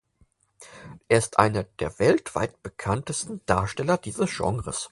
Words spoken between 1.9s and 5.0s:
weltweit bekanntesten Darsteller dieses Genres.